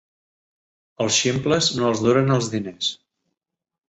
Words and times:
Els 1.03 1.19
ximples 1.25 1.67
no 1.79 1.85
els 1.89 2.01
duren 2.05 2.37
els 2.37 2.49
diners. 2.55 2.89